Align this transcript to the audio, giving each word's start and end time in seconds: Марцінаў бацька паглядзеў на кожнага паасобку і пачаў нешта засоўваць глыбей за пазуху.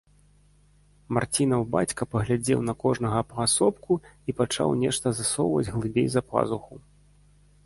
Марцінаў 1.17 1.61
бацька 1.75 2.07
паглядзеў 2.13 2.59
на 2.69 2.73
кожнага 2.85 3.19
паасобку 3.35 3.99
і 4.29 4.39
пачаў 4.41 4.69
нешта 4.83 5.07
засоўваць 5.19 5.73
глыбей 5.77 6.07
за 6.17 6.21
пазуху. 6.33 6.73